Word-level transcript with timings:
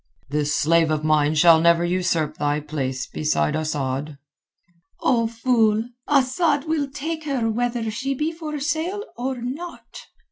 "This 0.29 0.55
slave 0.55 0.89
of 0.89 1.03
mine 1.03 1.35
shall 1.35 1.61
never 1.61 1.85
usurp 1.85 2.37
thy 2.37 2.59
place 2.59 3.05
beside 3.05 3.55
Asad." 3.55 4.17
"O 5.01 5.27
fool, 5.27 5.89
Asad 6.07 6.63
will 6.63 6.89
take 6.89 7.25
her 7.25 7.47
whether 7.47 7.91
she 7.91 8.15
be 8.15 8.31
for 8.31 8.59
sale 8.59 9.03
or 9.15 9.43
not." 9.43 10.07